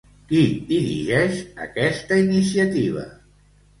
[0.29, 0.37] Qui
[0.69, 3.09] dirigeix aquesta iniciativa?